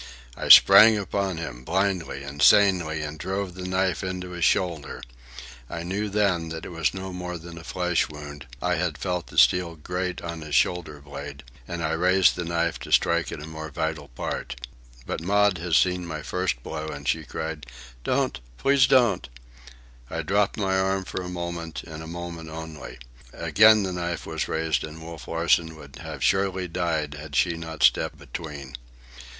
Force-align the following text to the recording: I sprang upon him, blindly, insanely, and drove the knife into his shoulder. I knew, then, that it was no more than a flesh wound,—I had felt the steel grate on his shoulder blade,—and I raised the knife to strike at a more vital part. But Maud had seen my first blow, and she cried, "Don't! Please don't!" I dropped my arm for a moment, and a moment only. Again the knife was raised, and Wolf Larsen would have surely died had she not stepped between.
I 0.35 0.49
sprang 0.49 0.97
upon 0.97 1.37
him, 1.37 1.63
blindly, 1.63 2.23
insanely, 2.23 3.03
and 3.03 3.19
drove 3.19 3.53
the 3.53 3.67
knife 3.67 4.03
into 4.03 4.31
his 4.31 4.43
shoulder. 4.43 5.03
I 5.69 5.83
knew, 5.83 6.09
then, 6.09 6.49
that 6.49 6.65
it 6.65 6.69
was 6.71 6.95
no 6.95 7.13
more 7.13 7.37
than 7.37 7.59
a 7.59 7.63
flesh 7.63 8.09
wound,—I 8.09 8.73
had 8.77 8.97
felt 8.97 9.27
the 9.27 9.37
steel 9.37 9.75
grate 9.75 10.19
on 10.19 10.41
his 10.41 10.55
shoulder 10.55 11.01
blade,—and 11.01 11.83
I 11.83 11.91
raised 11.91 12.35
the 12.35 12.45
knife 12.45 12.79
to 12.79 12.91
strike 12.91 13.31
at 13.31 13.43
a 13.43 13.45
more 13.45 13.69
vital 13.69 14.07
part. 14.07 14.55
But 15.05 15.21
Maud 15.21 15.59
had 15.59 15.75
seen 15.75 16.07
my 16.07 16.23
first 16.23 16.63
blow, 16.63 16.87
and 16.87 17.07
she 17.07 17.23
cried, 17.23 17.67
"Don't! 18.03 18.39
Please 18.57 18.87
don't!" 18.87 19.29
I 20.09 20.23
dropped 20.23 20.57
my 20.57 20.79
arm 20.79 21.05
for 21.05 21.21
a 21.21 21.29
moment, 21.29 21.83
and 21.83 22.01
a 22.01 22.07
moment 22.07 22.49
only. 22.49 22.97
Again 23.33 23.83
the 23.83 23.93
knife 23.93 24.25
was 24.25 24.47
raised, 24.47 24.83
and 24.83 24.99
Wolf 24.99 25.27
Larsen 25.27 25.75
would 25.75 25.97
have 25.97 26.23
surely 26.23 26.67
died 26.67 27.13
had 27.13 27.35
she 27.35 27.55
not 27.55 27.83
stepped 27.83 28.17
between. 28.17 28.73